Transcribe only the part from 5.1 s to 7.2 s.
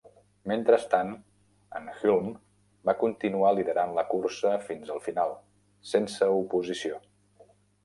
final, sense oposició.